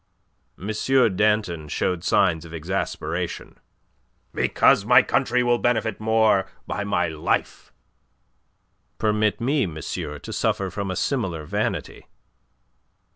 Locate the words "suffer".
10.33-10.71